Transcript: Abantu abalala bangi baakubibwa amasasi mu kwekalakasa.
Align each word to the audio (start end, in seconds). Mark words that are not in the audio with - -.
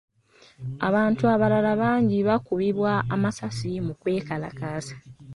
Abantu 0.87 1.23
abalala 1.33 1.71
bangi 1.81 2.17
baakubibwa 2.27 2.91
amasasi 3.15 3.71
mu 3.85 3.93
kwekalakasa. 3.99 4.93